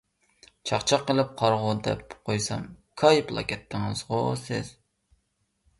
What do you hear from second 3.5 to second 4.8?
كەتتىڭىزغۇ سىز.